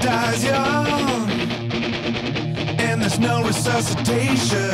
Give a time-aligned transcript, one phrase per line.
[0.00, 1.30] Dies young,
[2.78, 4.70] and there's no resuscitation.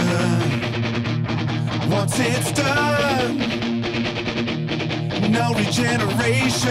[1.90, 3.38] Once it's done,
[5.32, 6.68] no regeneration.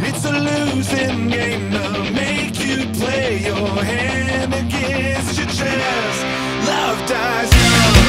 [0.00, 6.24] It's a losing game to make you play your hand against your chest.
[6.68, 8.08] Love dies young.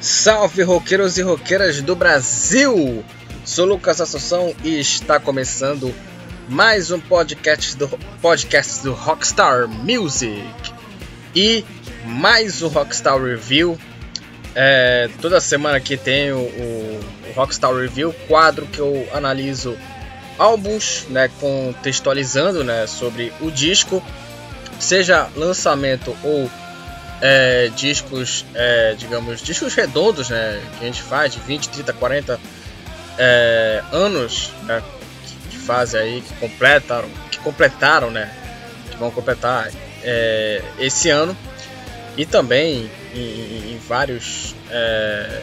[0.00, 3.04] Salve roqueiros e roqueiras do Brasil!
[3.52, 5.94] Sou Lucas Assunção e está começando
[6.48, 7.86] mais um podcast do
[8.22, 10.42] podcast do Rockstar Music
[11.36, 11.62] e
[12.06, 13.78] mais um Rockstar Review.
[14.54, 17.00] É, toda semana aqui tem o, o,
[17.36, 19.76] Rockstar Review, quadro que eu analiso
[20.38, 24.02] álbuns, né, contextualizando, né, sobre o disco,
[24.80, 26.50] seja lançamento ou
[27.20, 32.40] é, discos, é, digamos, discos redondos, né, que a gente faz de 20, 30, 40
[33.18, 34.82] é, anos, né,
[35.50, 38.32] que, fazem aí, que completaram, que completaram, né,
[38.90, 39.70] que vão completar
[40.02, 41.36] é, esse ano
[42.16, 45.40] e também em, em vários, é,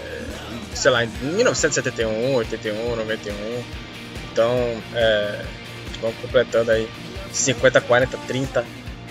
[0.74, 3.64] sei lá, em 1971, 81, 91,
[4.32, 4.56] então
[4.94, 5.42] é,
[6.02, 6.88] vão completando aí
[7.32, 8.66] 50, 40, 30,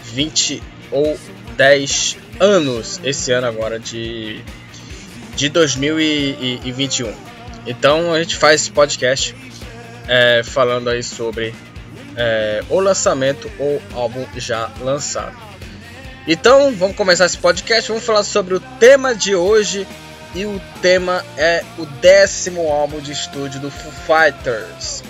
[0.05, 1.19] 20 ou
[1.57, 4.43] 10 anos esse ano agora de,
[5.37, 7.28] de 2021.
[7.67, 9.35] Então a gente faz esse podcast
[10.07, 11.55] é, falando aí sobre
[12.17, 15.37] é, o lançamento ou álbum já lançado.
[16.27, 17.89] Então vamos começar esse podcast.
[17.89, 19.87] Vamos falar sobre o tema de hoje
[20.35, 25.03] e o tema é o décimo álbum de estúdio do Foo Fighters,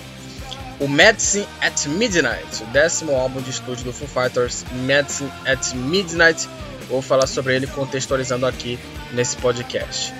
[0.79, 6.47] o Medicine at Midnight, o décimo álbum de estúdio do Foo Fighters, Medicine at Midnight.
[6.87, 8.79] Vou falar sobre ele contextualizando aqui
[9.11, 10.13] nesse podcast.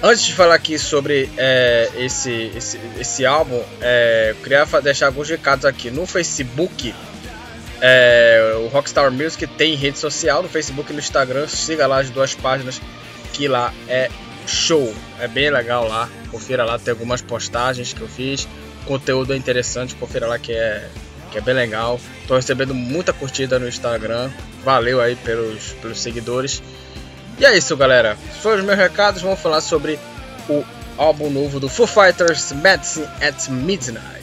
[0.00, 5.28] Antes de falar aqui sobre é, esse, esse, esse álbum, é, eu queria deixar alguns
[5.28, 6.94] recados aqui no Facebook.
[7.80, 11.48] É, o Rockstar Music tem rede social no Facebook e no Instagram.
[11.48, 12.80] Siga lá as duas páginas
[13.32, 14.08] que lá é
[14.46, 14.94] show.
[15.18, 16.08] É bem legal lá.
[16.30, 18.46] Confira lá, tem algumas postagens que eu fiz.
[18.84, 20.88] Conteúdo interessante, confira lá que é,
[21.32, 22.00] que é bem legal.
[22.28, 24.30] Tô recebendo muita curtida no Instagram.
[24.64, 26.62] Valeu aí pelos, pelos seguidores.
[27.38, 28.16] E é isso, galera.
[28.42, 29.22] Foram os meus recados.
[29.22, 29.98] Vamos falar sobre
[30.48, 30.64] o
[30.96, 34.17] álbum novo do Foo Fighters, Medicine at Midnight.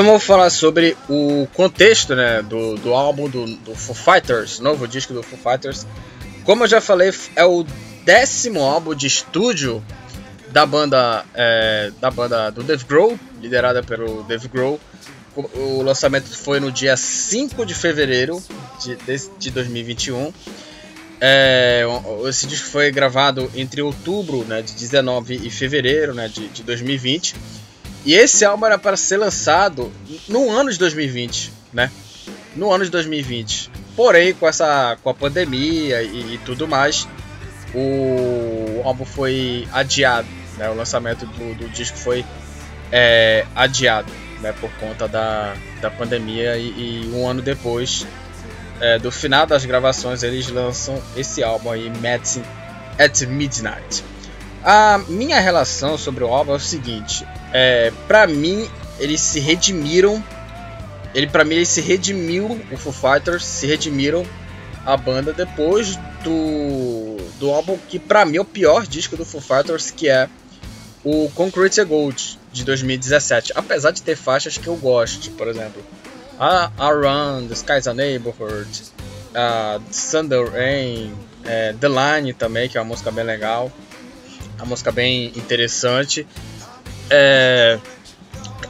[0.00, 4.88] Então vamos falar sobre o contexto né, do, do álbum do, do Foo Fighters, novo
[4.88, 5.86] disco do Foo Fighters.
[6.42, 7.66] Como eu já falei, é o
[8.02, 9.84] décimo álbum de estúdio
[10.48, 14.80] da banda é, da banda do Dave Grohl, liderada pelo Dave Grohl.
[15.36, 18.42] O, lançamento foi no dia 5 de fevereiro
[18.82, 20.32] de, de, de 2021.
[21.20, 21.84] É,
[22.26, 27.34] esse disco foi gravado entre outubro né, de 19 e fevereiro né, de, de 2020.
[28.04, 29.92] E esse álbum era para ser lançado
[30.28, 31.90] no ano de 2020, né?
[32.56, 33.70] No ano de 2020.
[33.94, 37.06] Porém, com essa com a pandemia e, e tudo mais,
[37.74, 40.70] o álbum foi adiado, né?
[40.70, 42.24] O lançamento do, do disco foi
[42.90, 44.10] é, adiado,
[44.40, 44.52] né?
[44.58, 48.06] Por conta da, da pandemia e, e um ano depois
[48.80, 52.44] é, do final das gravações eles lançam esse álbum aí, Medicine
[52.98, 54.02] at Midnight.
[54.62, 60.22] A minha relação sobre o álbum é o seguinte: é, para mim eles se redimiram,
[61.14, 64.26] ele para mim ele se redimiu, o Foo Fighters se redimiram
[64.84, 69.40] a banda depois do do álbum que para mim é o pior disco do Foo
[69.40, 70.28] Fighters, que é
[71.02, 75.82] o Concrete Gold de 2017, apesar de ter faixas que eu gosto, por exemplo,
[76.38, 78.82] a Around, The Sky's a Neighborhood,
[79.34, 79.80] a
[80.10, 81.14] Thunder Rain,
[81.44, 83.72] é, The Line também, que é uma música bem legal,
[84.62, 86.26] uma música bem interessante.
[87.08, 87.78] É,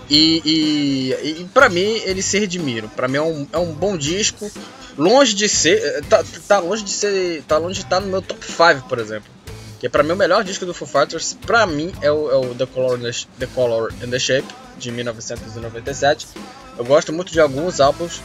[0.09, 2.89] e, e, e para mim eles se redimiram.
[2.89, 4.51] Para mim é um, é um bom disco.
[4.99, 6.05] Longe de ser.
[6.07, 7.43] Tá, tá longe de ser.
[7.45, 9.31] Tá longe de estar no meu top 5, por exemplo.
[9.79, 12.55] Que pra mim o melhor disco do Foo Fighters, pra mim, é o, é o
[12.55, 14.47] The, Color and the, The Color and the Shape,
[14.77, 16.29] de 1997.
[16.77, 18.21] Eu gosto muito de alguns álbuns.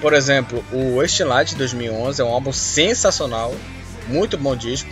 [0.00, 3.54] Por exemplo, o Wasting Light de 2011 é um álbum sensacional.
[4.08, 4.90] Muito bom disco.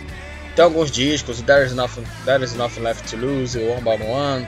[0.55, 4.47] Tem alguns discos, There is Nothing, There is Nothing Left to Lose, One by One.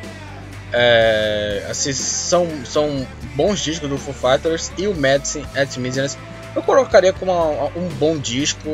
[0.71, 6.18] É, assim, são, são bons discos do Foo Fighters e o Medicine at Midnight
[6.57, 7.31] eu colocaria como
[7.75, 8.68] um bom disco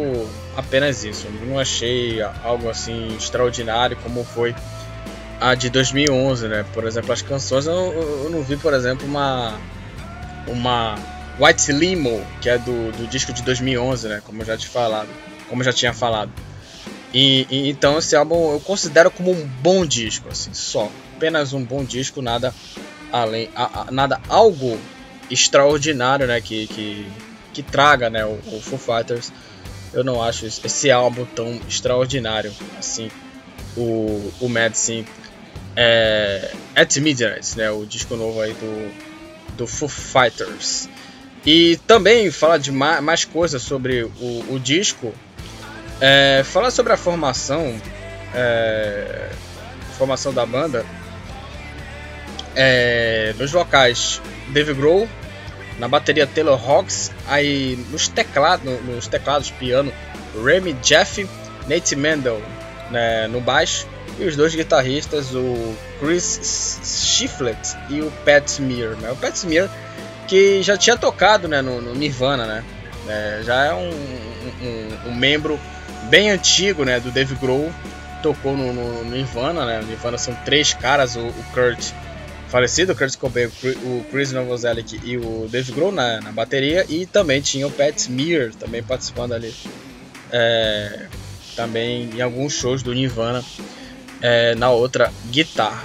[0.56, 1.28] apenas isso.
[1.46, 4.56] Não achei algo assim extraordinário como foi
[5.42, 6.66] a de 2011, né?
[6.74, 9.60] Por exemplo, as canções eu, eu não vi, por exemplo, uma
[10.48, 10.96] uma
[11.38, 14.22] White Limo, que é do, do disco de 2011, né?
[14.26, 15.10] Como eu já te falado,
[15.50, 16.32] como eu já tinha falado.
[17.14, 21.64] E, e, então esse álbum eu considero como um bom disco, assim, só, apenas um
[21.64, 22.54] bom disco, nada
[23.12, 24.80] além, a, a, nada algo
[25.30, 26.42] extraordinário, né?
[26.42, 27.08] Que, que,
[27.54, 28.26] que traga, né?
[28.26, 29.32] O, o Foo Fighters.
[29.94, 33.12] Eu não acho esse álbum tão extraordinário, assim.
[33.78, 35.08] O, o Medicine
[35.76, 37.70] é, At Midnight, né?
[37.72, 40.90] O disco novo aí do, do Foo Fighters.
[41.46, 45.14] E também falar de mais, mais coisas sobre o, o disco.
[46.06, 47.80] É, falar sobre a formação.
[48.36, 49.30] É,
[49.98, 50.86] formação da banda.
[52.54, 55.08] É, nos vocais, Dave Grohl.
[55.80, 57.10] Na bateria, Taylor Hawkes.
[57.26, 59.94] Aí nos teclados, nos teclados piano,
[60.44, 61.26] Remy Jeff.
[61.70, 62.42] Nate Mendel
[62.92, 63.88] né, no baixo.
[64.20, 68.98] E os dois guitarristas, o Chris Shiflett e o Pat Smear.
[68.98, 69.10] Né?
[69.10, 69.70] O Pat Smear
[70.28, 72.64] que já tinha tocado né, no, no Nirvana, né?
[73.08, 75.60] É, já é um, um, um, membro
[76.10, 77.72] bem antigo né, do Dave Grohl.
[78.22, 79.82] Tocou no, no, Nirvana, né?
[79.86, 81.92] Nirvana são três caras, o, o Kurt
[82.48, 86.86] falecido, o Kurt Cobain, o Chris Novoselic e o Dave Grohl na, na, bateria.
[86.88, 89.54] E também tinha o Pat Smear também participando ali.
[90.32, 91.08] É,
[91.56, 93.44] também em alguns shows do Nirvana
[94.22, 95.84] é, na outra guitarra.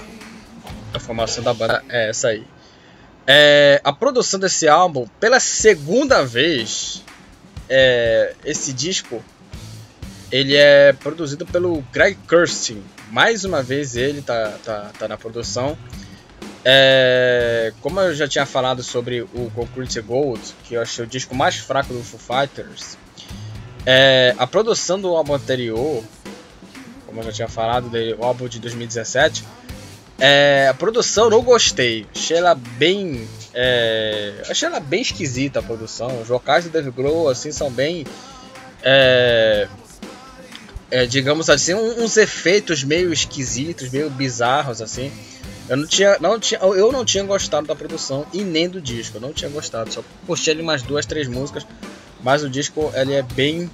[0.93, 2.43] A formação da banda é essa aí.
[3.27, 7.03] É, a produção desse álbum, pela segunda vez,
[7.69, 9.23] é, esse disco,
[10.31, 12.83] ele é produzido pelo Greg Kurstin.
[13.11, 15.77] Mais uma vez ele tá, tá, tá na produção.
[16.63, 21.33] É, como eu já tinha falado sobre o Concrete Gold, que eu achei o disco
[21.33, 22.97] mais fraco do Foo Fighters,
[23.85, 26.03] é, a produção do álbum anterior,
[27.05, 29.45] como eu já tinha falado, do álbum de 2017,
[30.19, 32.05] é, a produção não gostei.
[32.13, 33.27] Achei ela bem.
[33.53, 36.21] É, achei ela bem esquisita a produção.
[36.21, 38.05] Os vocais do Dave Grohl assim, são bem.
[38.83, 39.67] É,
[40.91, 45.11] é, digamos assim, uns efeitos meio esquisitos, meio bizarros assim.
[45.67, 49.17] Eu não tinha, não tinha, eu não tinha gostado da produção e nem do disco.
[49.17, 49.93] Eu não tinha gostado.
[49.93, 51.65] Só curti ali umas duas, três músicas,
[52.23, 53.69] mas o disco ele é bem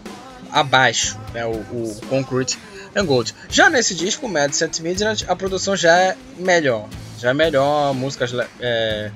[0.52, 1.46] abaixo, né?
[1.46, 2.60] O, o Concrete
[2.94, 3.34] and Gold.
[3.50, 6.90] Já nesse disco, Mad Saint Midnight, a produção já é melhor.
[7.18, 9.12] Já é melhor, músicas, é,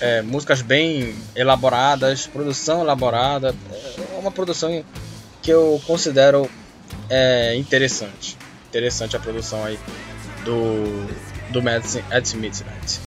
[0.00, 3.54] é, músicas bem elaboradas, produção elaborada.
[4.16, 4.84] É uma produção
[5.40, 6.50] que eu considero
[7.10, 8.36] é, interessante.
[8.68, 9.78] Interessante a produção aí
[10.44, 13.00] do, do Mad at Midnight.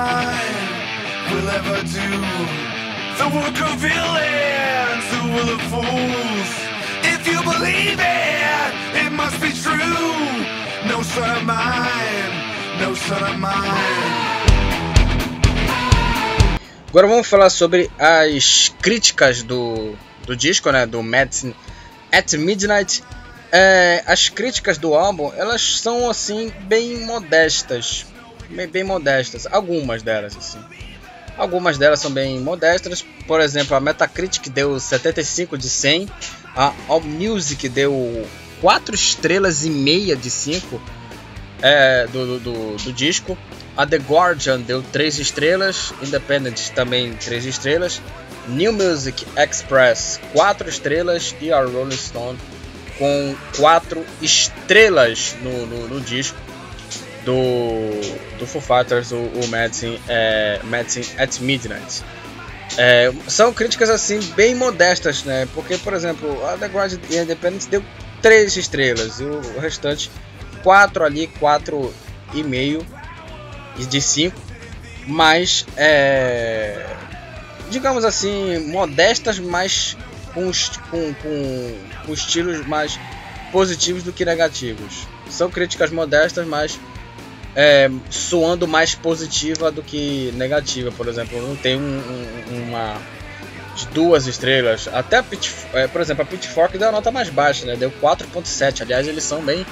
[0.00, 0.70] mine
[1.30, 2.08] will ever do
[3.20, 6.50] the work of villains who will of fools.
[7.12, 8.70] If you believe it,
[9.04, 10.10] it must be true.
[10.90, 12.32] No son of mine,
[12.80, 14.19] no son of mine.
[16.90, 19.94] Agora vamos falar sobre as críticas do,
[20.26, 21.54] do disco, né, do Medicine
[22.10, 23.04] at Midnight.
[23.52, 28.06] É, as críticas do álbum, elas são assim bem modestas,
[28.48, 29.46] bem, bem modestas.
[29.46, 30.58] Algumas delas, assim.
[31.38, 33.04] Algumas delas são bem modestas.
[33.24, 36.08] Por exemplo, a Metacritic deu 75 de 100.
[36.56, 38.26] A AllMusic deu
[38.60, 40.82] 4 estrelas e meia de 5
[41.62, 43.38] é, do, do, do, disco.
[43.80, 45.94] A The Guardian deu 3 estrelas.
[46.02, 48.02] Independent também 3 estrelas.
[48.46, 51.34] New Music Express 4 estrelas.
[51.40, 52.38] E a Rolling Stone
[52.98, 56.36] com 4 estrelas no, no, no disco
[57.24, 62.02] do, do Foo Fighters, o, o Medicine, é, Medicine at Midnight.
[62.76, 65.48] É, são críticas assim bem modestas, né?
[65.54, 67.82] Porque, por exemplo, a The Guardian e a Independence deu
[68.20, 70.10] 3 estrelas e o, restante
[70.62, 71.94] 4 ali, 4
[72.34, 72.84] e meio
[73.76, 74.36] de 5,
[75.06, 76.86] mas é,
[77.70, 79.96] digamos assim, modestas, mas
[80.34, 80.50] com,
[80.90, 82.98] com, com, com estilos mais
[83.50, 85.06] positivos do que negativos.
[85.28, 86.78] São críticas modestas, mas
[87.54, 91.40] é, soando mais positiva do que negativa, por exemplo.
[91.40, 92.96] Não tem um, um, uma
[93.76, 94.88] de duas estrelas.
[94.88, 97.76] Até a Pit, é, por exemplo, a Pitchfork deu a nota mais baixa, né?
[97.76, 98.82] Deu 4.7.
[98.82, 99.64] Aliás, eles são bem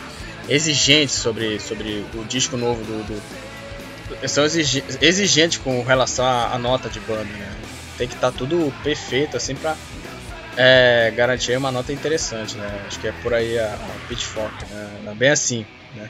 [0.48, 3.22] exigentes sobre, sobre o disco novo do, do,
[4.26, 7.54] são exigentes com relação à, nota de banda, né?
[7.96, 9.76] Tem que estar tá tudo perfeito assim pra
[10.56, 12.84] é, garantir uma nota interessante, né?
[12.86, 14.90] Acho que é por aí a, a Pitchfork, né?
[15.08, 16.08] É bem assim, né?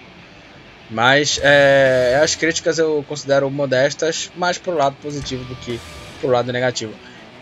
[0.91, 5.79] Mas é, as críticas eu considero modestas, mais pro lado positivo do que
[6.21, 6.95] pro lado negativo.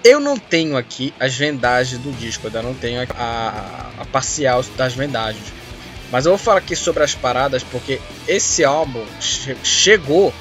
[0.02, 4.64] Eu não tenho aqui as vendagens do disco, eu não tenho a, a, a parcial
[4.76, 5.52] das vendagens.
[6.10, 10.32] Mas eu vou falar aqui sobre as paradas porque esse álbum che chegou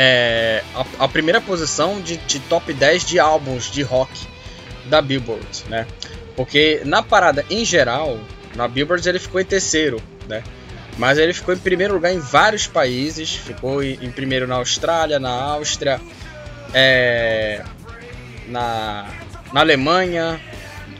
[0.00, 4.28] é, a, a, primeira posição de, de, top 10 de álbuns de rock
[4.84, 5.88] da Billboard, né?
[6.36, 8.16] Porque na parada em geral,
[8.54, 10.44] na Billboard ele ficou em terceiro, né?
[10.96, 15.18] Mas ele ficou em primeiro lugar em vários países, ficou em, em primeiro na Austrália,
[15.18, 16.00] na Áustria,
[16.72, 17.64] é,
[18.46, 19.08] na,
[19.52, 20.40] na Alemanha,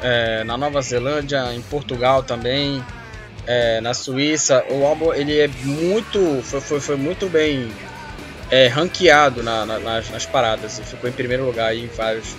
[0.02, 2.85] é, na Nova Zelândia, em Portugal também,
[3.47, 4.64] é, na Suíça.
[4.71, 7.71] O álbum ele é muito, foi, foi, foi muito bem
[8.50, 12.35] é, ranqueado na, na, nas, nas, paradas e ficou em primeiro lugar em vários,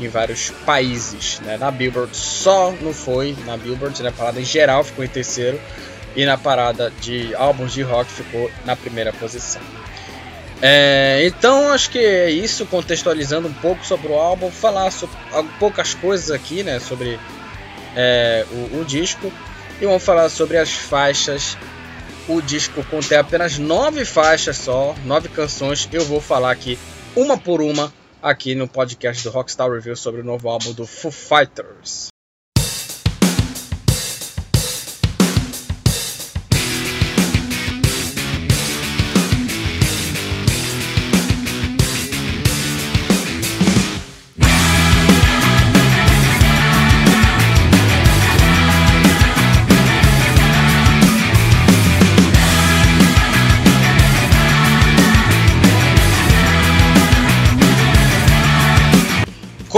[0.00, 1.40] em vários países.
[1.40, 1.56] Né?
[1.56, 4.14] Na Billboard só não foi, na Billboard, na né?
[4.16, 5.60] parada em geral ficou em terceiro
[6.14, 9.62] e na parada de álbuns de rock ficou na primeira posição.
[10.64, 15.16] É, então acho que é isso, contextualizando um pouco sobre o álbum, falar sobre
[15.58, 17.18] poucas coisas aqui, né, sobre
[17.96, 19.32] é, o, o, disco
[19.80, 21.58] e vamos falar sobre as faixas.
[22.28, 25.88] O disco contém apenas nove faixas só, nove canções.
[25.92, 26.78] Eu vou falar aqui
[27.16, 31.10] uma por uma aqui no podcast do Rockstar Review sobre o novo álbum do Foo
[31.10, 32.11] Fighters.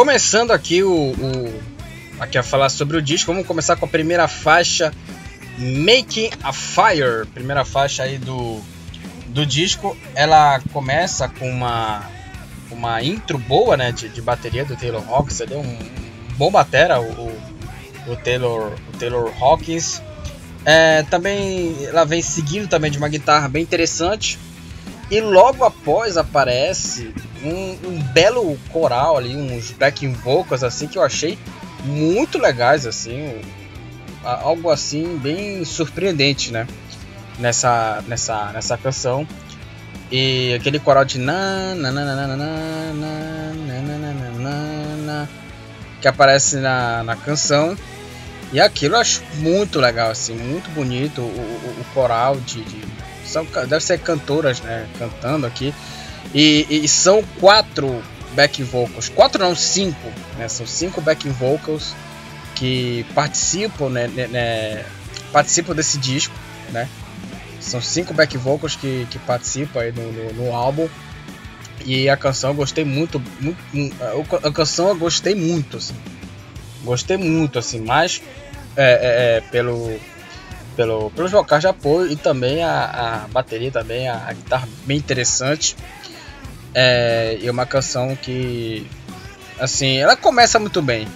[0.05, 1.63] Começando aqui o, o,
[2.21, 4.93] aqui a falar sobre o disco, vamos começar com a primeira faixa,
[5.57, 8.61] Making a Fire, primeira faixa aí do,
[9.29, 9.97] do disco.
[10.15, 12.03] Ela começa com uma
[12.71, 15.79] uma intro boa, né, de, de bateria do Taylor Hawkins, ele é um
[16.37, 20.03] bom batera, o, o, o Taylor o Taylor Hawkins.
[20.67, 24.39] É, também ela vem seguindo também de uma guitarra bem interessante.
[25.15, 31.05] E logo após aparece um, um, belo coral ali, uns backing vocals assim que eu
[31.05, 31.39] achei
[31.85, 33.41] muito legais assim,
[34.25, 36.67] algo assim bem surpreendente, né?
[37.39, 39.25] Nessa nessa nessa canção.
[40.11, 42.57] E aquele coral de na na na na na na
[43.55, 45.29] na na na
[46.01, 47.79] que aparece na, na canção.
[48.53, 52.83] E aquilo eu acho muito legal, assim, muito bonito o, o, o coral de, de,
[53.27, 55.75] são deve ser cantoras, né, cantando aqui.
[56.35, 58.03] E, e, são quatro
[58.33, 60.49] back vocals, quatro não, cinco, né?
[60.49, 61.95] São cinco back vocals
[62.55, 64.85] que participam, né, né, né,
[65.33, 66.35] participam desse disco,
[66.71, 66.89] né?
[67.61, 70.89] São cinco back vocals que, que participam aí no, no, no álbum.
[71.85, 73.59] E a canção eu gostei muito, muito,
[74.43, 75.95] a canção eu gostei muito, assim.
[76.83, 78.23] Gostei muito, assim, mais
[78.77, 79.99] é, é, é, pelo,
[80.77, 84.97] pelo, pelos vocais de apoio e também a, a bateria, também a, a guitarra bem
[84.97, 85.77] interessante.
[86.75, 88.87] É, e uma canção que,
[89.59, 91.07] assim, ela começa muito bem.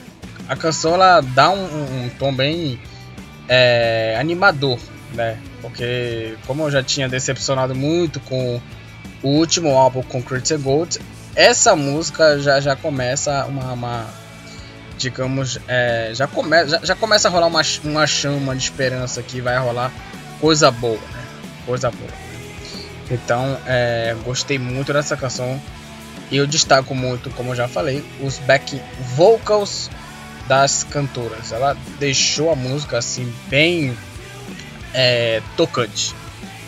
[0.48, 2.80] A canção ela dá um, um tom bem
[3.48, 4.78] é, animador,
[5.12, 5.38] né?
[5.60, 8.60] Porque como eu já tinha decepcionado muito com
[9.22, 10.98] o último álbum com Critical Gold,
[11.34, 14.06] essa música já, já começa uma, uma
[14.98, 19.40] digamos, é, já, come, já, já, começa a rolar uma, uma chama de esperança que
[19.40, 19.92] vai rolar
[20.40, 21.24] coisa boa, né?
[21.64, 22.10] Coisa boa.
[23.10, 25.60] Então, é, gostei muito dessa canção.
[26.30, 28.82] E eu destaco muito, como eu já falei, os back
[29.16, 29.88] vocals
[30.46, 31.52] das cantoras.
[31.52, 33.96] Ela deixou a música assim bem
[34.92, 36.14] é, tocante.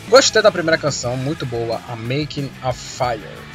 [0.09, 3.50] Gostei da primeira canção, muito boa, a Making a Fire.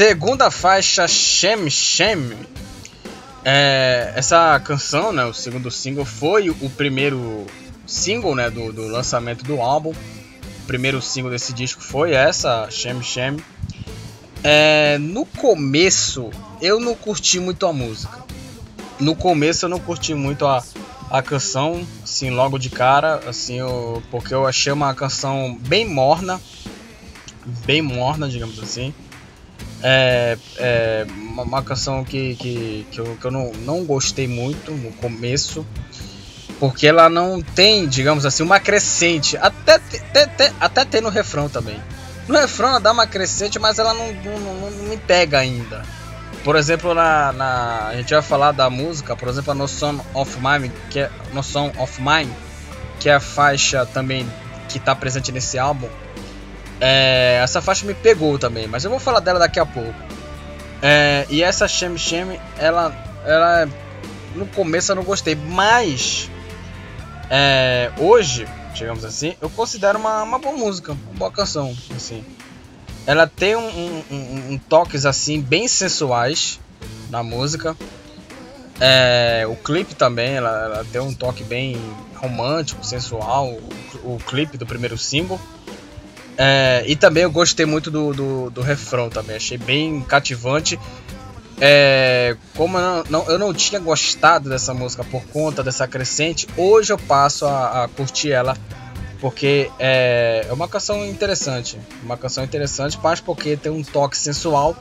[0.00, 2.32] Segunda faixa, Shem Shem.
[3.44, 7.44] É, essa canção, né, o segundo single, foi o primeiro
[7.86, 9.90] single né, do, do lançamento do álbum.
[9.90, 13.36] O primeiro single desse disco foi essa, Shem Shem.
[14.42, 16.30] É, no começo
[16.62, 18.24] eu não curti muito a música.
[18.98, 20.64] No começo eu não curti muito a,
[21.10, 26.40] a canção, assim, logo de cara, assim, eu, porque eu achei uma canção bem morna,
[27.66, 28.94] bem morna, digamos assim.
[29.82, 34.72] É, é uma, uma canção que, que, que, eu, que eu não, não gostei muito
[34.72, 35.66] no começo,
[36.58, 41.80] porque ela não tem, digamos assim, uma crescente, até, até, até tem no refrão também.
[42.28, 45.82] No refrão ela dá uma crescente, mas ela não, não, não, não me pega ainda.
[46.44, 50.38] Por exemplo, na, na, a gente vai falar da música, por exemplo, a Noção of
[50.40, 52.32] Mine, que é Noção of Mine,
[52.98, 54.26] que é a faixa também
[54.68, 55.88] que está presente nesse álbum.
[56.80, 59.94] É, essa faixa me pegou também, mas eu vou falar dela daqui a pouco.
[60.82, 62.94] É, e essa Shem Shem, ela,
[63.24, 63.68] ela
[64.34, 66.30] no começo eu não gostei, mas
[67.28, 72.24] é, hoje, digamos assim, eu considero uma, uma boa música, uma boa canção, assim.
[73.06, 76.60] Ela tem um, um, um, um toques assim bem sensuais
[77.08, 77.76] na música.
[78.80, 81.76] É, o clipe também, ela, ela, tem um toque bem
[82.16, 83.58] romântico, sensual.
[84.02, 85.40] O, o clipe do primeiro single.
[86.42, 90.80] É, e também eu gostei muito do, do, do, refrão também, achei bem cativante.
[91.60, 96.48] É, como eu não, não, eu não tinha gostado dessa música por conta dessa crescente,
[96.56, 98.56] hoje eu passo a, a curtir ela
[99.20, 104.74] porque é, é uma canção interessante, uma canção interessante, mas porque tem um toque sensual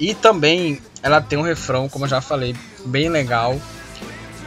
[0.00, 3.56] e também ela tem um refrão, como eu já falei, bem legal.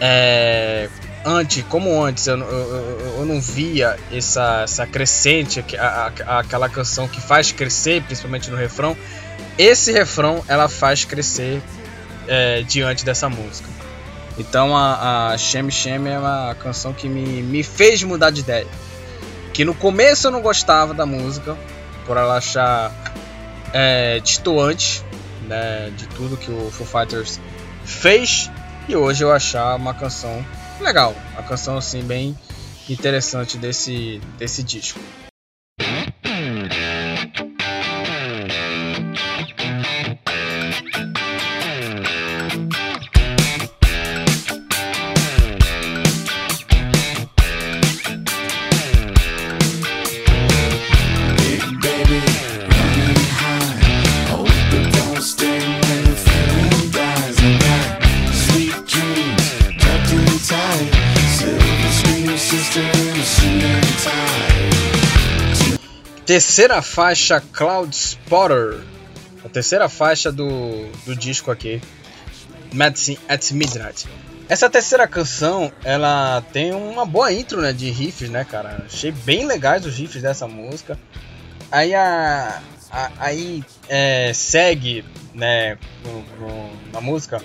[0.02, 0.90] É,
[1.28, 7.08] antes, como antes eu, eu, eu não via essa, essa crescente, a, a, aquela canção
[7.08, 8.96] que faz crescer, principalmente no refrão.
[9.58, 11.62] Esse refrão ela faz crescer
[12.28, 13.70] é, diante dessa música.
[14.38, 18.68] Então a, a Shem Shem é uma canção que me, me fez mudar de ideia
[19.58, 21.58] que no começo eu não gostava da música,
[22.06, 22.92] por ela achar
[23.74, 25.04] é, distoante
[25.48, 27.40] né, de tudo que o Foo Fighters
[27.84, 28.52] fez,
[28.88, 30.46] e hoje eu achar uma canção
[30.84, 32.38] legal, uma canção assim bem
[32.90, 35.00] interessante desse, desse disco.
[66.38, 68.84] Terceira faixa Cloud Spotter.
[69.44, 71.82] A terceira faixa do, do disco aqui.
[72.72, 74.08] Medicine at Midnight.
[74.48, 78.84] Essa terceira canção, ela tem uma boa intro, né, de riffs, né, cara?
[78.86, 80.96] Achei bem legais os riffs dessa música.
[81.72, 85.76] Aí a, a aí é, segue, né,
[86.94, 87.42] na música,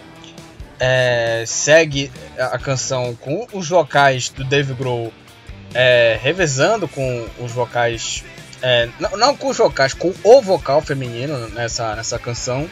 [0.78, 5.10] é, segue a canção com os vocais do Dave Grohl
[5.74, 8.22] é, revezando com os vocais
[8.62, 12.70] é, não, não, com os vocais, com o vocal feminino nessa, nessa canção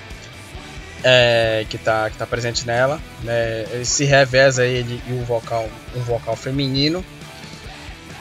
[1.02, 3.00] é, que, tá, que tá presente nela.
[3.22, 7.04] Né, ele se reveza ele e o vocal, um vocal feminino.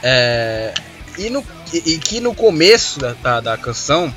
[0.01, 0.73] É,
[1.17, 4.13] e, no, e, e, que no começo da, da, da canção,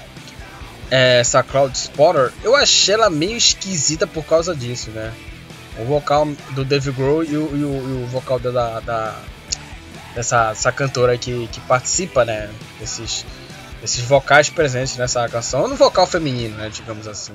[0.90, 5.12] é, essa Cloud Spotter, eu achei ela meio esquisita por causa disso, né?
[5.78, 9.18] O vocal do Dave Grohl e o, e o, e o vocal da, da,
[10.14, 12.50] dessa, cantora que, que participa, né?
[12.78, 13.24] Desses,
[13.82, 17.32] esses vocais presentes nessa canção, no vocal feminino, né, digamos assim.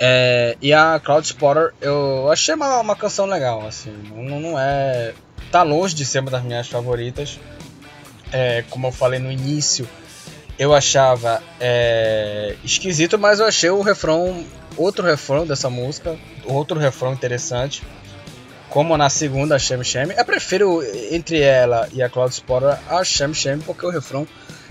[0.00, 5.12] É, e a Cloud Spotter eu achei uma, uma canção legal, assim, não, não, é.
[5.50, 7.40] tá longe de ser uma das minhas favoritas.
[8.30, 9.88] É, como eu falei no início,
[10.58, 14.44] eu achava é, esquisito, mas eu achei o refrão,
[14.76, 17.82] outro refrão dessa música, outro refrão interessante.
[18.68, 20.12] Como na segunda, a Shem Shem.
[20.14, 24.28] Eu prefiro entre ela e a Cloud Spotter a Shem Shem, porque o refrão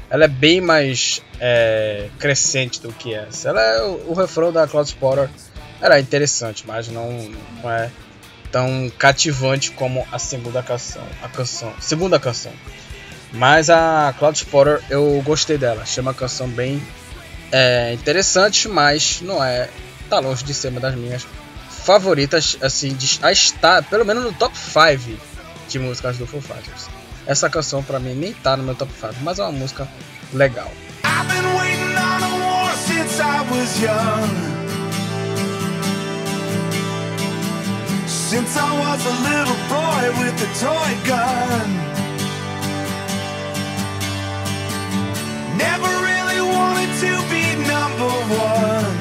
[0.09, 3.49] ela é bem mais é, crescente do que essa.
[3.49, 5.29] Ela é o, o refrão da Cloud Spotter
[5.81, 7.11] era é interessante, mas não,
[7.61, 7.91] não é
[8.51, 12.51] tão cativante como a segunda canção, a canção, segunda canção.
[13.33, 16.81] Mas a Cloud Spotter eu gostei dela, achei uma canção bem
[17.51, 19.69] é, interessante, mas não é
[20.09, 21.27] tá longe de ser uma das minhas
[21.69, 25.19] favoritas, assim, de, a estar pelo menos no top 5
[25.69, 26.87] de músicas do Foo Fighters.
[27.27, 29.85] Essa canção pra mim nem tá no meu top 5, mas é uma música
[30.33, 30.71] legal.
[31.03, 34.29] I've been waiting on a war since I was young.
[38.07, 41.67] Since I was a little boy with a toy gun.
[45.57, 48.09] Never really wanted to be number
[48.39, 48.95] one.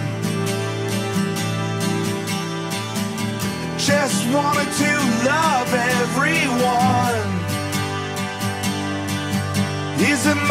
[3.79, 4.91] Just wanted to
[5.25, 7.36] love everyone.
[9.99, 10.47] This this?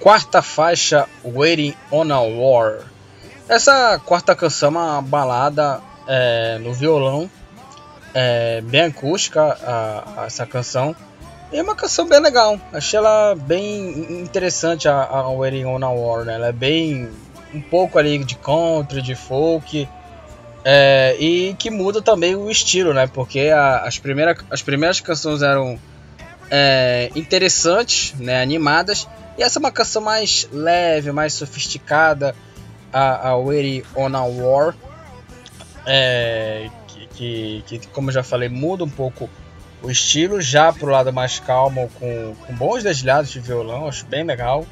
[0.00, 2.84] Quarta faixa, Waiting on a War.
[3.46, 7.30] Essa quarta canção é uma balada é, no violão,
[8.14, 10.96] é, bem acústica a, a essa canção.
[11.52, 15.90] E é uma canção bem legal, achei ela bem interessante a, a Waiting on a
[15.90, 16.36] War, né?
[16.36, 17.10] Ela é bem
[17.52, 19.86] um pouco ali de country, de folk,
[20.64, 23.06] é, e que muda também o estilo, né?
[23.06, 25.78] Porque a, as, primeira, as primeiras canções eram
[26.50, 28.42] é, interessantes, né?
[28.42, 32.34] animadas, e essa é uma canção mais leve, mais sofisticada,
[32.92, 34.74] a, a Waiting on a War,
[35.86, 39.30] é, que, que, que, como já falei, muda um pouco
[39.82, 44.24] o estilo, já pro lado mais calmo, com, com bons dedilhados de violão, acho bem
[44.24, 44.66] legal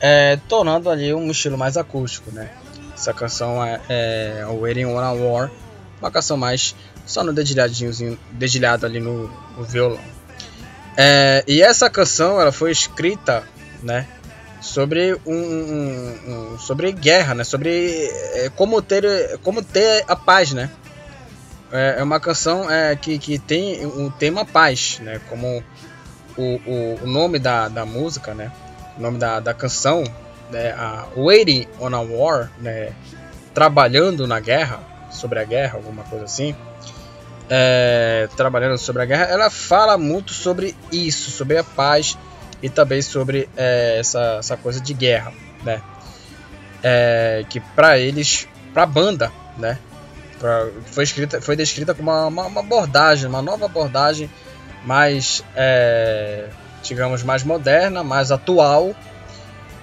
[0.00, 2.50] é, tornando ali um estilo mais acústico, né?
[3.00, 5.50] Essa canção é, é Waiting on a War,
[6.02, 9.98] uma canção mais só no dedilhadinho, dedilhado ali no, no violão.
[10.98, 13.42] É, e essa canção ela foi escrita,
[13.82, 14.06] né?
[14.60, 17.42] Sobre um, um, um sobre guerra, né?
[17.42, 20.70] Sobre é, como ter como ter a paz, né?
[21.72, 25.22] É, é uma canção é, que, que tem o tema paz, né?
[25.30, 25.64] Como
[26.36, 28.52] o, o, o nome da, da música, né?
[28.98, 30.04] o nome da, da canção,
[30.50, 32.92] né, a Waiting on a War, né,
[33.54, 36.54] trabalhando na guerra, sobre a guerra, alguma coisa assim,
[37.48, 42.16] é, trabalhando sobre a guerra, ela fala muito sobre isso, sobre a paz
[42.62, 45.32] e também sobre é, essa, essa coisa de guerra,
[45.64, 45.82] né?
[46.82, 49.78] É, que para eles, para a banda, né?
[50.38, 54.30] Pra, foi escrita, foi descrita como uma, uma, uma, abordagem, uma nova abordagem
[54.84, 56.48] mais é,
[56.82, 58.94] digamos, mais moderna, mais atual,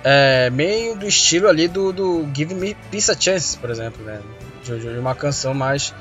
[0.10, 4.22] é, meio do estilo ali do, do Give Me Peace a Chance, por exemplo, né?
[4.64, 5.94] De, de, uma canção mais,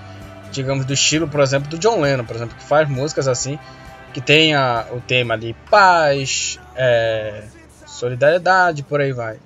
[0.53, 3.59] digamos, do estilo, por exemplo, do John Lennon, por exemplo, que faz músicas assim,
[4.15, 7.43] que tem a, o tema ali paz, é,
[7.85, 9.41] solidariedade, por aí vai.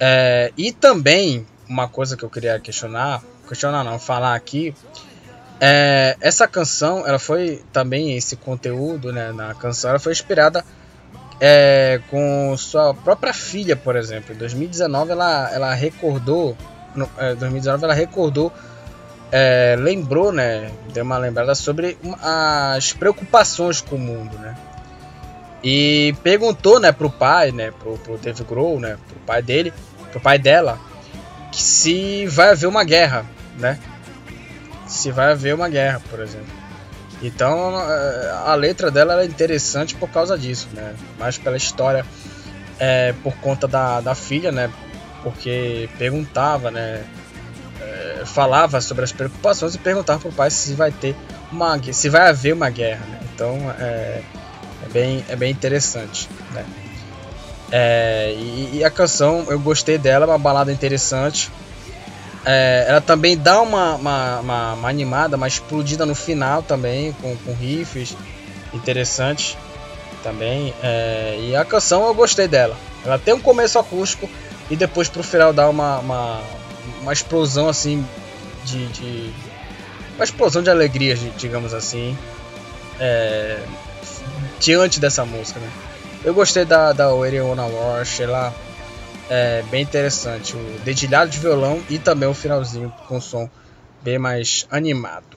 [0.00, 4.74] É, e também, uma coisa que eu queria questionar, questionar não, falar aqui,
[5.60, 10.64] é, essa canção, ela foi também esse conteúdo, né, na canção, ela foi inspirada
[11.44, 14.32] é, com sua própria filha, por exemplo.
[14.32, 16.56] Em 2019 ela, ela recordou,
[16.94, 18.52] no, é, 2019 ela recordou,
[19.32, 24.56] é, lembrou, né, deu uma lembrada sobre as preocupações com o mundo, né.
[25.64, 29.74] E perguntou, né, pro pai, né, pro, pro Dave Grohl, né, pro pai dele,
[30.12, 30.78] pro pai dela,
[31.50, 33.26] se vai haver uma guerra,
[33.58, 33.80] né
[34.86, 36.61] se vai haver uma guerra, por exemplo.
[37.22, 37.76] Então
[38.44, 40.94] a letra dela é interessante por causa disso, né?
[41.18, 42.04] Mais pela história,
[42.78, 44.70] é, por conta da, da filha, né?
[45.22, 47.04] Porque perguntava, né?
[47.80, 51.16] É, falava sobre as preocupações e perguntava pro pai se vai ter
[51.50, 53.20] uma se vai haver uma guerra, né?
[53.32, 54.22] Então é,
[54.84, 56.64] é bem é bem interessante, né?
[57.70, 61.50] É, e, e, a canção eu gostei dela, uma balada interessante.
[62.44, 67.36] É, ela também dá uma, uma, uma, uma, animada, uma explodida no final também, com,
[67.36, 68.16] com riffs
[68.74, 69.56] interessantes
[70.22, 70.74] também.
[70.82, 72.76] É, e a canção eu gostei dela.
[73.04, 74.28] Ela tem um começo acústico
[74.70, 76.40] e depois pro final dá uma, uma,
[77.00, 78.04] uma explosão assim
[78.64, 79.32] de, de,
[80.16, 82.16] Uma explosão de alegria, digamos assim.
[82.98, 83.60] É,
[84.60, 85.68] diante dessa música, né?
[86.24, 88.54] Eu gostei da, da Waiting on a War, ela
[89.34, 90.54] é bem interessante.
[90.54, 93.48] O dedilhado de violão e também o finalzinho com som
[94.02, 95.31] bem mais animado.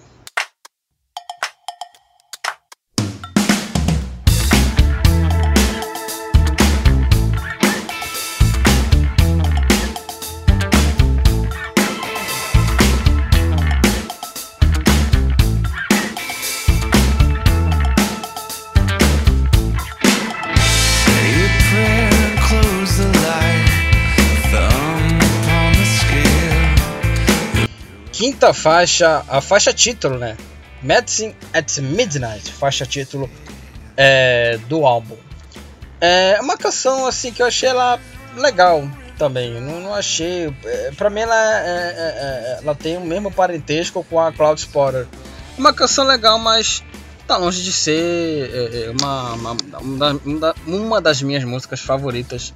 [28.46, 30.38] Quinta faixa, a faixa título, né?
[30.84, 33.30] Medicine at Midnight, faixa título
[33.98, 35.18] é, do álbum.
[36.00, 38.00] É uma canção assim que eu achei ela
[38.36, 39.60] legal também.
[39.60, 40.54] Não, não achei.
[40.64, 44.60] É, pra mim ela, é, é, é, ela tem o mesmo parentesco com a Cloud
[44.60, 45.08] Spotter.
[45.58, 46.84] Uma canção legal, mas
[47.26, 52.54] tá longe de ser uma, uma, uma, uma, das minhas músicas favoritas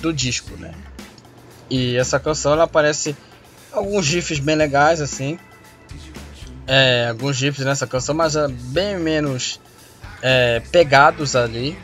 [0.00, 0.72] do disco, né?
[1.68, 3.16] E essa canção ela aparece
[3.72, 5.38] alguns gifs bem legais assim.
[6.66, 9.60] É, alguns gifs nessa canção, mas é bem menos
[10.22, 11.76] é, pegados ali,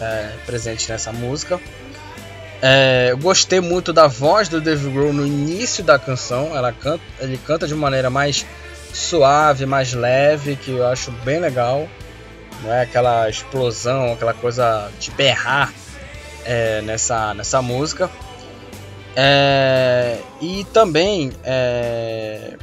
[0.00, 1.60] é, presente nessa música.
[2.60, 6.56] É, eu gostei muito da voz do Dave Grohl no início da canção.
[6.56, 8.46] Ela canta, ele canta de maneira mais
[8.92, 11.88] suave, mais leve, que eu acho bem legal.
[12.62, 15.72] Não é aquela explosão, aquela coisa de berrar
[16.44, 18.10] é, nessa, nessa música.
[19.18, 22.54] É, e também é,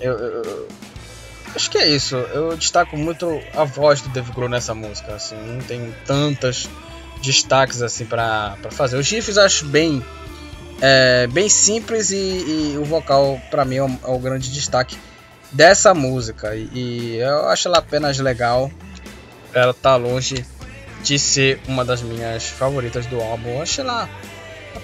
[0.00, 0.68] eu, eu,
[1.54, 2.16] acho que é isso.
[2.16, 5.14] Eu destaco muito a voz do Dave Grohl nessa música.
[5.14, 6.68] Assim, não tem tantas
[7.22, 8.96] destaques assim para fazer.
[8.96, 10.02] Os riffs acho bem
[10.80, 12.16] é, bem simples e,
[12.72, 14.96] e o vocal para mim é o, é o, grande destaque
[15.52, 18.70] dessa música e, e, eu acho ela apenas legal.
[19.52, 20.44] Ela tá longe
[21.02, 23.50] de ser uma das minhas favoritas do álbum.
[23.50, 24.08] Eu acho ela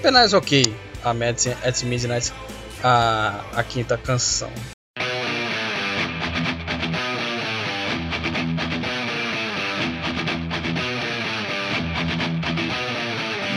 [0.06, 0.62] apenas ok.
[1.04, 2.32] A Medicine at Midnight,
[2.84, 4.50] a, a quinta canção.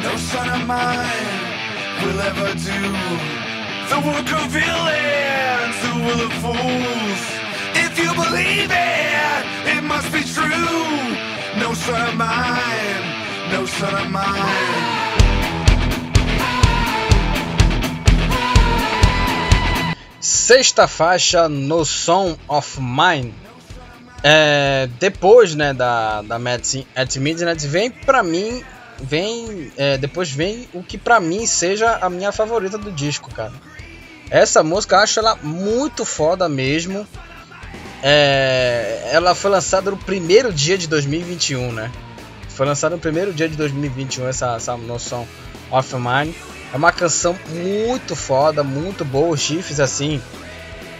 [0.01, 1.05] No son of mine
[2.01, 2.81] will ever do
[3.89, 7.21] the work of villains who will of fools.
[7.75, 11.13] If you believe it, it must be true.
[11.59, 14.98] No son of mine, no son of mine.
[20.29, 23.33] Sexta faixa no Song of Mine.
[24.23, 28.63] É, depois né, da, da Medicine at Midnight vem pra mim
[29.01, 33.53] vem é, depois vem o que para mim seja a minha favorita do disco, cara.
[34.29, 37.07] Essa música eu acho ela muito foda mesmo.
[38.03, 41.91] É, ela foi lançada no primeiro dia de 2021, né?
[42.49, 45.27] Foi lançada no primeiro dia de 2021 essa, essa noção
[45.71, 46.35] of Mine.
[46.73, 50.21] É uma canção muito foda, muito boa, os riffs assim,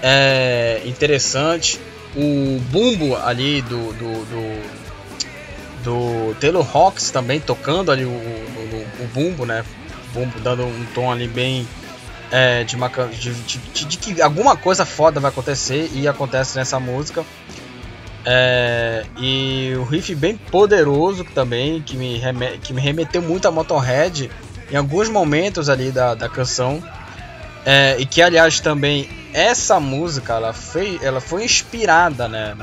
[0.02, 1.80] é interessante.
[2.16, 4.80] O bumbo ali do, do, do
[5.84, 9.64] do Taylor Hawks também tocando ali o, o, o bumbo, né?
[10.10, 11.68] O bumbo dando um tom ali bem
[12.32, 16.80] é, de, uma, de, de, de, que alguma coisa foda vai acontecer e acontece nessa
[16.80, 17.24] música.
[18.26, 23.52] É, e o riff bem poderoso também, que me, reme, que me remeteu muito a
[23.52, 24.30] Motorhead
[24.72, 26.84] em alguns momentos ali da, da canção.
[27.66, 32.56] É, e que aliás também essa música ela foi, ela foi inspirada né,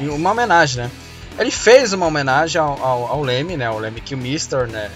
[0.00, 0.90] em uma homenagem, né?
[1.38, 3.68] Ele fez uma homenagem ao, ao, ao Leme, né?
[3.68, 4.90] O Leme Kilmister, né?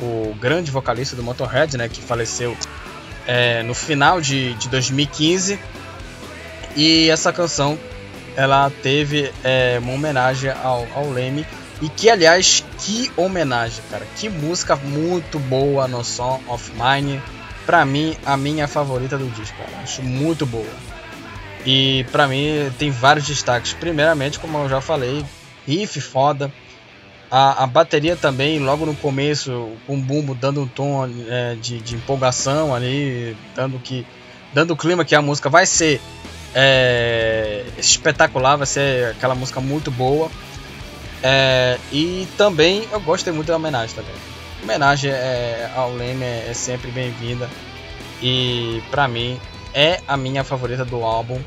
[0.00, 1.88] O grande vocalista do Motorhead, né?
[1.88, 2.56] Que faleceu
[3.26, 5.60] é, no final de, de 2015.
[6.74, 7.78] E essa canção,
[8.36, 11.46] ela teve é, uma homenagem ao, ao Leme.
[11.80, 14.06] E que, aliás, que homenagem, cara.
[14.16, 17.22] Que música muito boa no Song of Mine.
[17.64, 19.82] Pra mim, a minha favorita do disco, cara.
[19.82, 20.66] Acho muito boa.
[21.64, 23.72] E pra mim tem vários destaques.
[23.72, 25.24] Primeiramente, como eu já falei,
[25.66, 26.52] riff foda.
[27.30, 31.80] A, a bateria também, logo no começo, com o bumbo dando um tom é, de,
[31.80, 34.04] de empolgação ali, dando que
[34.52, 36.00] dando o clima que a música vai ser
[36.52, 40.28] é, espetacular, vai ser aquela música muito boa.
[41.22, 44.14] É, e também eu gostei muito da homenagem também.
[44.60, 47.48] A homenagem é, ao Leme é, é sempre bem-vinda
[48.22, 49.40] e pra mim
[49.74, 51.40] é a minha favorita do álbum.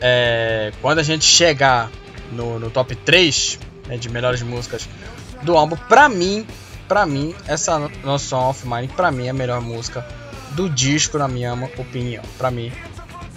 [0.00, 1.90] É, quando a gente chegar
[2.32, 4.88] no, no top 3 né, de melhores músicas
[5.42, 5.76] do álbum.
[5.76, 6.46] Pra mim,
[6.88, 10.06] pra mim, essa No Song of Mine, pra mim, é a melhor música
[10.52, 12.22] do disco, na minha opinião.
[12.38, 12.72] Pra mim,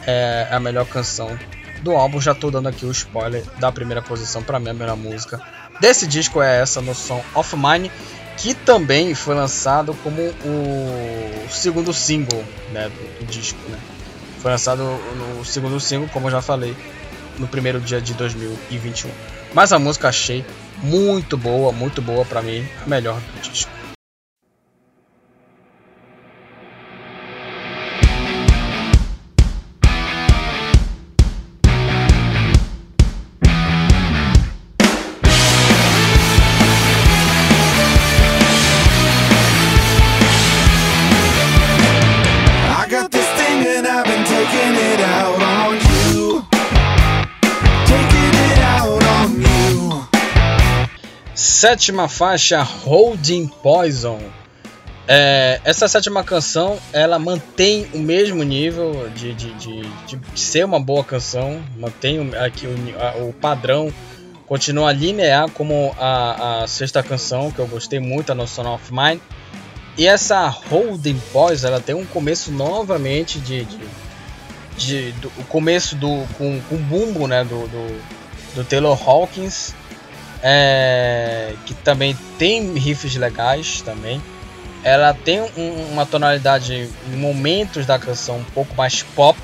[0.06, 1.38] é a melhor canção
[1.82, 2.20] do álbum.
[2.20, 5.42] Já tô dando aqui o spoiler da primeira posição, pra mim, a melhor música
[5.80, 7.92] desse disco é essa, No Song of Mine,
[8.38, 13.60] que também foi lançado como o segundo single né, do, do disco.
[13.70, 13.78] Né?
[14.40, 16.76] Foi lançado no segundo single, como eu já falei,
[17.38, 19.10] no primeiro dia de 2021.
[19.54, 20.46] Mas a música achei
[20.82, 23.77] muito boa, muito boa para mim, a melhor do disco.
[51.68, 54.22] Sétima faixa, Holding Poison.
[55.06, 59.82] É, essa sétima canção, ela mantém o mesmo nível de, de, de,
[60.16, 63.94] de ser uma boa canção, mantém aqui o, a, o padrão,
[64.46, 69.22] continua linear como a, a, sexta canção, que eu gostei muito, a Notion of Mine.
[69.98, 73.80] E essa Holding Poison, ela tem um começo novamente de, de,
[74.78, 78.02] de do, o começo do com, com o bumbo, né, do, do,
[78.56, 79.74] do Taylor Hawkins
[80.50, 84.24] é, que também tem riffs legais também.
[84.82, 89.38] Ela tem um, uma tonalidade em momentos da canção um pouco mais pop.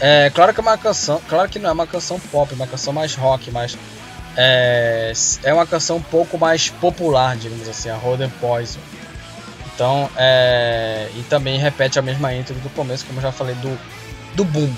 [0.00, 2.66] É, claro que é uma canção, claro que não é uma canção pop, é uma
[2.66, 3.78] canção mais rock, mas
[4.36, 5.12] é,
[5.44, 8.80] é uma canção um pouco mais popular, digamos assim, a Roden Poison.
[9.72, 13.78] Então, é, e também repete a mesma intro do começo, como eu já falei do,
[14.34, 14.74] do Boom.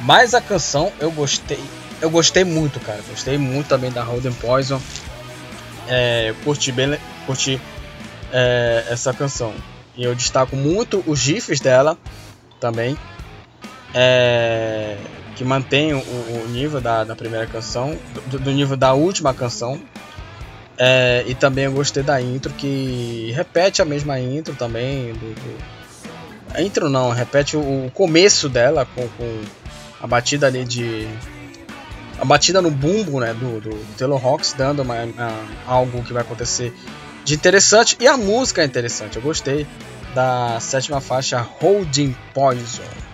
[0.00, 1.62] Mas a canção eu gostei,
[2.00, 3.00] eu gostei muito, cara.
[3.08, 4.80] Gostei muito também da Roden Poison.
[5.88, 7.60] É, curti bem, curti
[8.32, 9.54] é, essa canção.
[9.96, 11.98] E eu destaco muito os GIFs dela
[12.60, 12.96] também.
[13.92, 14.96] É,
[15.34, 19.80] que mantém o, o nível da, da, primeira canção, do, do, nível da última canção.
[20.78, 25.12] É, e também eu gostei da intro, que repete a mesma intro também.
[25.12, 25.58] Do, do...
[26.54, 29.40] A intro não, repete o, o começo dela com, com,
[30.00, 31.08] a batida ali de.
[32.20, 35.32] A batida no bumbo né, do, do, Taylor Hawks, dando uma, uma,
[35.66, 36.72] algo que vai acontecer
[37.24, 37.96] de interessante.
[37.98, 39.66] E a música é interessante, eu gostei
[40.14, 43.09] da sétima faixa Holding Poison.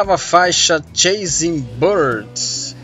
[0.00, 2.74] Oitava faixa, Chasing Birds.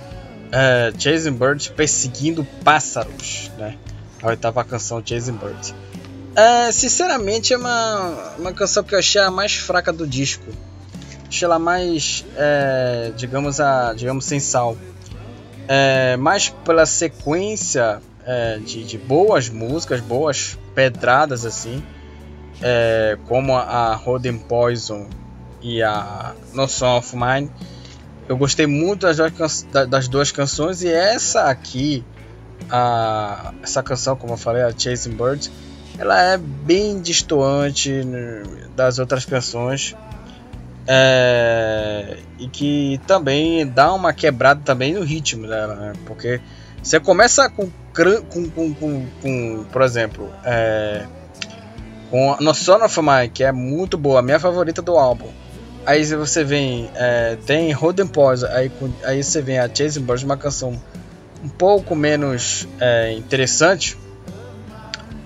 [0.52, 3.78] É, Chasing Birds, perseguindo pássaros, né?
[4.22, 5.74] A oitava canção, Chasing Birds.
[6.34, 10.44] É, sinceramente, é uma, uma canção que eu achei a mais fraca do disco.
[11.26, 14.76] Achei ela mais, é, digamos, a, digamos, sem sal.
[15.66, 21.82] É, mais pela sequência é, de, de, boas músicas, boas pedradas assim,
[22.60, 25.08] é, como a, a Roden Poison
[25.62, 27.50] e a No Song of Mine.
[28.28, 32.04] Eu gostei muito das duas, das duas canções e essa aqui,
[32.68, 35.50] a, essa canção, como eu falei, a Chasing Birds,
[35.98, 38.02] ela é bem distoante
[38.74, 39.94] das outras canções
[40.86, 45.92] é, e que também dá uma quebrada também no ritmo dela, né?
[46.04, 46.40] porque
[46.82, 47.68] você começa com,
[48.30, 51.04] com, com, com, com por exemplo, é,
[52.10, 55.28] com No Son of Mine, que é muito boa, a minha favorita do álbum.
[55.86, 58.72] Aí você vem, é, tem Roden Pause, aí,
[59.04, 60.82] aí você vem a Chasing Birds, uma canção
[61.44, 63.96] um pouco menos é, interessante.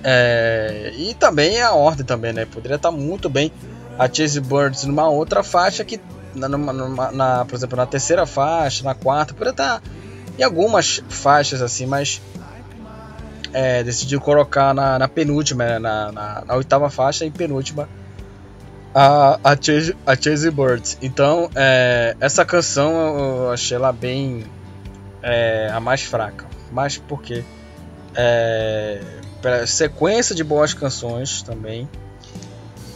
[0.05, 2.45] É, e também a ordem também, né?
[2.45, 3.51] Poderia estar muito bem
[3.99, 5.99] a Chasing Birds numa outra faixa que,
[6.35, 9.83] na, numa, na, por exemplo, na terceira faixa, na quarta, poderia estar
[10.39, 12.21] em algumas faixas assim, mas
[13.55, 15.79] é, decidiu colocar na, na penúltima, né?
[15.79, 17.89] na, na, na oitava faixa e penúltima
[18.95, 20.15] a, a, Chase, a.
[21.03, 24.45] Então, é, essa canção eu achei ela bem
[25.23, 26.47] é, a mais fraca.
[26.73, 27.45] Mas porque
[28.15, 29.01] é,
[29.67, 31.89] sequência de boas canções também.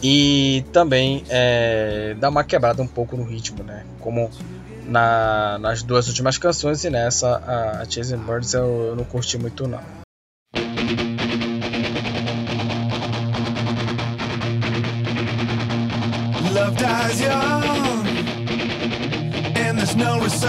[0.03, 3.83] E também é, dá uma quebrada um pouco no ritmo, né?
[3.99, 4.29] Como
[4.85, 9.37] na, nas duas últimas canções e nessa, a, a Chasing Birds eu, eu não curti
[9.37, 10.04] muito não.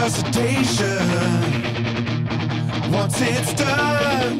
[0.06, 0.98] Resuscitation.
[2.92, 4.38] Once it's done,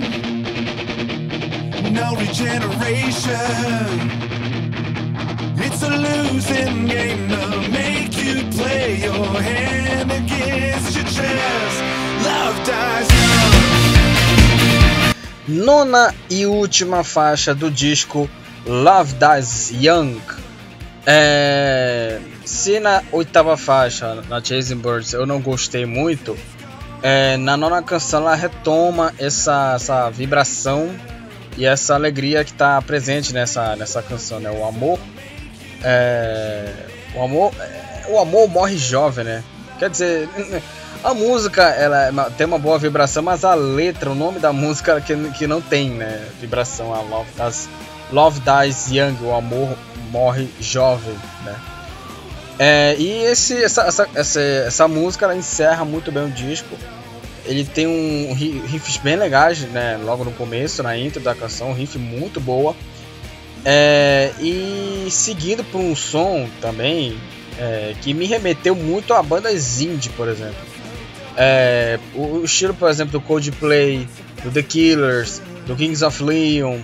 [1.93, 3.35] no regeneration.
[5.59, 11.83] It's a losing game to make you play your hand against your chest.
[12.25, 13.09] Love dies.
[15.49, 18.29] Nona e última faixa do disco
[18.67, 20.21] Love Dies Young
[21.07, 26.37] é, se na oitava faixa, na Chasing Birds, eu não gostei muito,
[27.03, 30.91] é, na nona canção ela retoma essa, essa vibração
[31.57, 34.51] e essa alegria que está presente nessa, nessa canção, né?
[34.51, 34.99] O amor,
[35.85, 36.73] é,
[37.15, 39.45] o amor, é, o amor morre jovem, né?
[39.79, 40.29] Quer dizer,
[41.05, 45.01] a música ela é tem uma boa vibração, mas a letra, o nome da música
[45.01, 46.27] que, que não tem, né?
[46.41, 47.69] Vibração, a Dies,
[48.13, 49.77] Love Dies Young, o amor
[50.11, 51.57] morre jovem, né?
[52.59, 56.77] É, e esse, essa, essa, essa, essa, música ela encerra muito bem o disco.
[57.45, 59.99] Ele tem um riffs bem legais, né?
[60.03, 62.75] Logo no começo, na intro da canção, um riff muito boa.
[63.65, 67.19] É, e seguindo por um som também
[67.59, 70.65] é, que me remeteu muito a bandas indie, por exemplo.
[71.37, 74.09] É, o estilo, por exemplo, do Coldplay,
[74.43, 76.79] do The Killers, do Kings of Leon,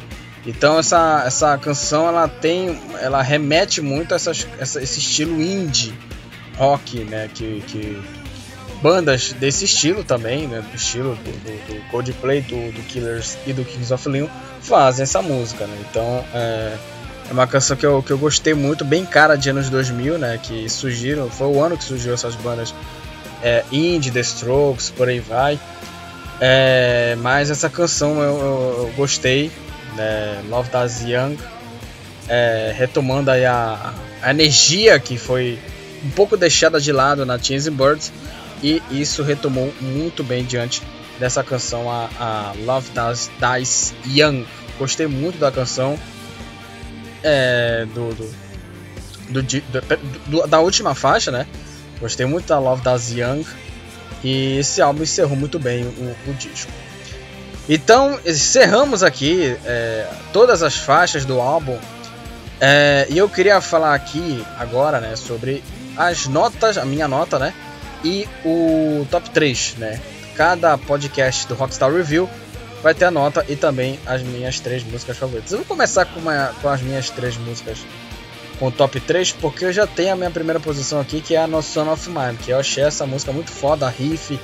[0.47, 5.95] então essa, essa canção ela tem, ela remete muito a essas, essa, esse estilo indie
[6.57, 8.03] rock, né, que, que
[8.83, 13.53] bandas desse estilo também, né, do estilo do, do, do Coldplay, do, do, Killers e
[13.53, 14.27] do Kings of Leon,
[14.61, 15.77] fazem essa música, né?
[15.89, 16.77] Então é,
[17.31, 20.39] é, uma canção que eu, que eu gostei muito, bem cara de anos 2000, né?
[20.43, 22.75] Que surgiram, foi o ano que surgiu essas bandas
[23.43, 25.59] é, indie, The Strokes, por aí vai.
[26.41, 29.51] É, mas essa canção eu, eu, eu gostei,
[29.97, 30.43] né?
[30.49, 31.37] Love Das Young,
[32.29, 35.59] é, retomando aí a, a energia que foi
[36.05, 38.13] um pouco deixada de lado na Teens Birds
[38.63, 40.83] e isso retomou muito bem diante
[41.19, 44.47] dessa canção, a, a Love Dies Young.
[44.79, 45.99] Gostei muito da canção
[47.23, 48.15] é, do,
[49.31, 49.43] do,
[50.27, 51.47] do, da última faixa, né?
[52.01, 53.45] Gostei muito da Love Does Young
[54.25, 56.73] e esse álbum encerrou muito bem o, o disco.
[57.69, 61.79] Então, encerramos aqui é, todas as faixas do álbum
[62.61, 65.63] é, e eu queria falar aqui agora né, sobre
[65.97, 67.55] as notas, a minha nota, né?
[68.05, 70.01] e o top 3, né?
[70.35, 72.29] Cada podcast do Rockstar Review
[72.83, 75.53] vai ter a nota e também as minhas três músicas favoritas.
[75.53, 77.79] Eu vou começar com, uma, com as minhas três músicas
[78.59, 81.43] com o top 3, porque eu já tenho a minha primeira posição aqui, que é
[81.43, 84.39] a No Son of Mine, que eu achei essa música muito foda, a riff,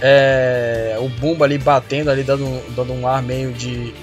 [0.00, 3.94] é, o bumbo ali batendo ali, dando, dando um ar meio de,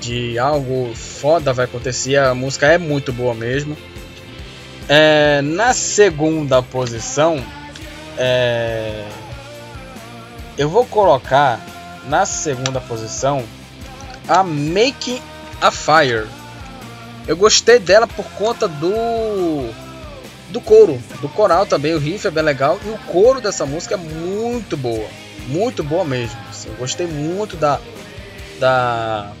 [0.00, 3.76] de algo foda vai acontecer, a música é muito boa mesmo.
[4.88, 7.42] É, na segunda posição,
[8.18, 9.04] é...
[10.56, 11.60] Eu vou colocar
[12.06, 13.44] na segunda posição
[14.28, 15.20] a Making
[15.60, 16.28] a Fire.
[17.26, 19.68] Eu gostei dela por conta do
[20.54, 21.94] do coro, do coral também.
[21.94, 25.08] O riff é bem legal e o coro dessa música é muito boa,
[25.48, 26.38] muito boa mesmo.
[26.48, 27.80] Assim, eu gostei muito da
[28.60, 29.32] da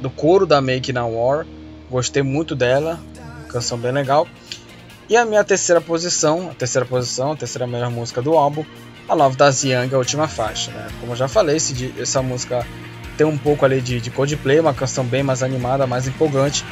[0.00, 1.44] do coro da Making a War.
[1.90, 3.00] Gostei muito dela,
[3.48, 4.28] canção bem legal.
[5.08, 8.64] E a minha terceira posição, a terceira posição, a terceira melhor música do álbum,
[9.08, 10.70] a Love das Young, a última faixa.
[10.70, 10.86] Né?
[11.00, 12.64] Como eu já falei, esse, essa música
[13.16, 16.64] tem um pouco ali de, de Coldplay, uma canção bem mais animada, mais empolgante.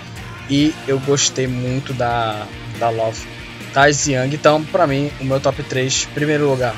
[0.48, 2.46] E eu gostei muito da,
[2.78, 3.39] da Love
[3.72, 4.34] das Young.
[4.34, 6.74] Então, para mim, o meu top 3, primeiro lugar,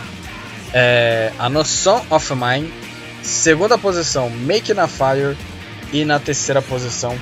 [0.73, 2.73] é a No Song of Mine.
[3.23, 5.37] Segunda posição, Making a Fire.
[5.93, 7.19] E na terceira posição,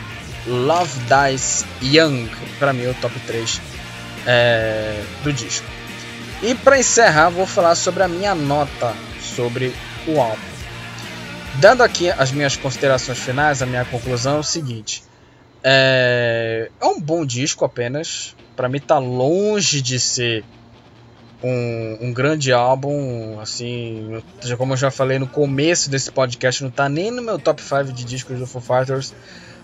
[0.47, 2.31] Love Dies Young.
[2.59, 3.61] Para mim, o top 3
[4.27, 5.67] é, do disco.
[6.43, 9.75] E para encerrar, vou falar sobre a minha nota sobre
[10.07, 10.39] o álbum.
[11.57, 15.03] Dando aqui as minhas considerações finais, a minha conclusão é o seguinte:
[15.63, 18.35] é, é um bom disco apenas.
[18.57, 20.45] Para mim, tá longe de ser
[21.43, 23.39] um, um, grande álbum.
[23.41, 24.23] Assim,
[24.57, 27.93] como eu já falei no começo desse podcast, não tá nem no meu top 5
[27.93, 29.15] de discos do Foo Fighters.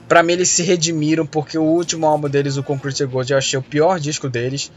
[0.08, 3.58] Para mim eles se redimiram porque o último álbum deles, o Concrete Gold, eu achei
[3.58, 4.70] o pior disco deles.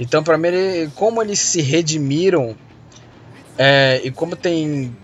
[0.00, 2.56] Então para mim, ele, como eles se redimiram
[3.58, 4.96] é, e como tem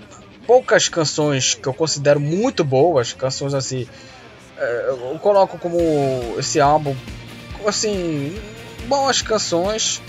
[0.46, 3.86] poucas canções que eu considero muito boas, canções assim,
[4.60, 5.78] eu coloco como
[6.38, 6.94] esse álbum
[7.66, 8.36] assim
[8.86, 10.00] boas canções,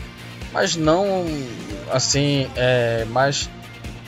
[0.52, 1.26] mas não
[1.92, 3.50] assim, é, mais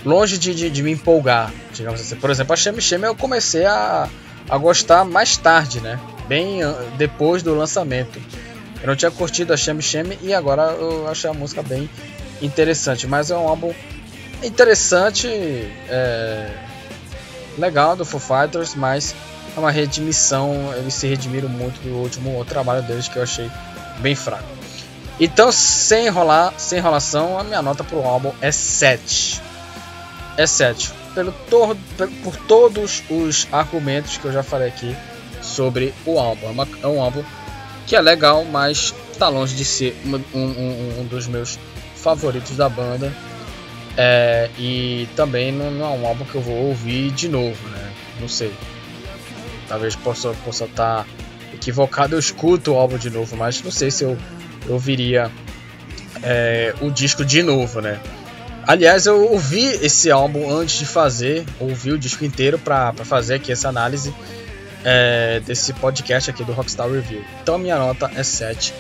[0.06, 2.16] longe de, de, de, me empolgar, digamos assim.
[2.16, 4.08] Por exemplo, a Shame Shame eu comecei a
[4.50, 6.00] a gostar mais tarde, né?
[6.28, 6.60] Bem
[6.98, 8.20] depois do lançamento.
[8.82, 11.90] Eu não tinha curtido a Shame Shame e agora eu achei a música bem
[12.42, 13.08] interessante.
[13.08, 13.74] Mas é um álbum
[14.44, 16.50] interessante, é,
[17.58, 19.16] legal do Foo Fighters, mas
[19.56, 20.74] é uma redimissão.
[20.76, 23.50] Eles se redimiram muito do último trabalho deles que eu achei
[24.00, 24.48] bem fraco.
[25.20, 29.42] Então, sem enrolar, sem enrolação, a minha nota para o álbum é 7.
[30.38, 31.80] É 7 pelo todo,
[32.24, 34.96] por todos os argumentos que eu já falei aqui
[35.42, 36.48] sobre o álbum.
[36.48, 37.24] É, uma, é um álbum
[37.86, 41.60] que é legal, mas está longe de ser um, um, um, dos meus
[41.96, 43.12] favoritos da banda.
[43.98, 47.92] É, e também não, não, é um álbum que eu vou ouvir de novo, né?
[48.20, 48.54] Não sei.
[49.72, 51.06] Talvez possa possa estar tá
[51.54, 52.14] equivocado.
[52.14, 54.18] Eu escuto o álbum de novo, mas não sei se eu,
[54.68, 55.32] ouviria
[56.22, 57.98] é, o disco de novo, né?
[58.68, 63.50] Aliás, eu ouvi esse álbum antes de fazer, ouvi o disco inteiro para fazer aqui
[63.50, 64.14] essa análise
[64.84, 67.24] é, desse podcast aqui do Rockstar Review.
[67.42, 68.74] Então minha nota é 7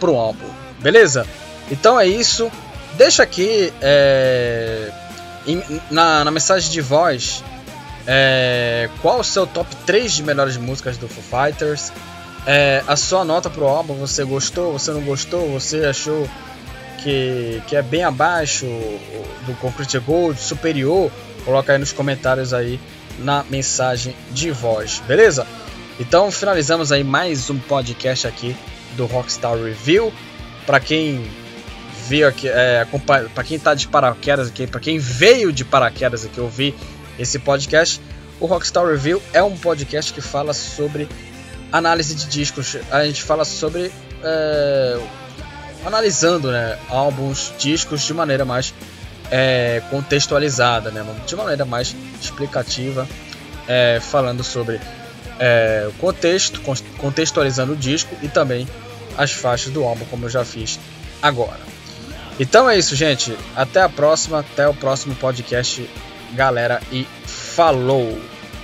[0.00, 0.48] pro álbum,
[0.80, 1.26] beleza?
[1.70, 2.50] Então é isso.
[2.96, 4.90] Deixa aqui é,
[5.46, 7.44] em, na, na, mensagem de voz
[8.10, 11.92] é, qual o seu top 3 de melhores músicas do Foo Fighters.
[12.46, 16.26] É, a sua nota pro álbum, você gostou, você não gostou, você achou
[17.02, 18.64] que, que é bem abaixo
[19.44, 21.12] do Concrete Gold, superior,
[21.44, 22.80] coloca aí nos comentários aí
[23.18, 25.46] na mensagem de voz, beleza?
[26.00, 28.56] Então finalizamos aí mais um podcast aqui
[28.96, 30.10] do Rockstar Review.
[30.64, 31.30] Para quem
[32.08, 32.86] viu aqui, é,
[33.34, 36.74] para quem tá de paraquedas aqui, para quem veio de paraquedas aqui ouvir
[37.18, 38.00] esse podcast,
[38.40, 41.08] o Rockstar Review é um podcast que fala sobre
[41.72, 42.76] análise de discos.
[42.90, 43.90] A gente fala sobre
[44.22, 45.00] é,
[45.84, 48.72] analisando, né, álbuns, discos de maneira mais
[49.30, 53.08] é, contextualizada, né, de maneira mais explicativa,
[53.66, 54.80] é, falando sobre
[55.88, 56.60] o contexto,
[56.96, 58.66] contextualizando o disco e também
[59.16, 60.80] as faixas do álbum, como eu já fiz
[61.22, 61.60] agora.
[62.40, 63.36] Então é isso, gente.
[63.54, 65.88] Até a próxima, até o próximo podcast,
[66.34, 68.18] galera, e falou!